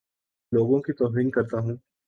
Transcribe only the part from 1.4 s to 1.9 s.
ہوں